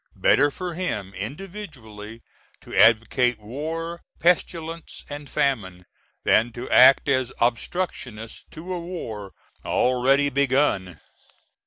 [0.15, 2.23] Better for him, individually,
[2.61, 5.85] to advocate "war, pestilence, and famine,"
[6.23, 9.31] than to act as obstructionist to a war
[9.63, 10.99] already begun.